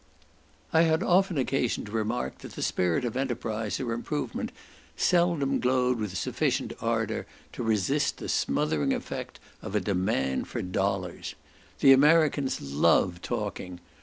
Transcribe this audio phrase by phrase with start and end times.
[0.73, 4.51] I had often occasion to remark that the spirit of enterprise or improvement
[4.97, 11.35] seldom glowed with sufficient ardour to resist the smothering effect of a demand for dollars.
[11.81, 13.79] The Americans love talking.